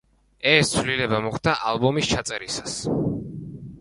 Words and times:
ეს 0.51 0.71
ცვლილება 0.75 1.19
მოხდა 1.25 1.55
ალბომის 1.73 2.09
ჩაწერისას. 2.15 2.79